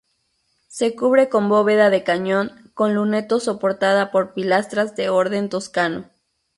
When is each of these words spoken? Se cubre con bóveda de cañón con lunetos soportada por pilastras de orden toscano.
Se 0.67 0.95
cubre 0.95 1.29
con 1.29 1.47
bóveda 1.47 1.91
de 1.91 2.03
cañón 2.03 2.71
con 2.73 2.95
lunetos 2.95 3.43
soportada 3.43 4.09
por 4.09 4.33
pilastras 4.33 4.95
de 4.95 5.09
orden 5.09 5.47
toscano. 5.47 6.09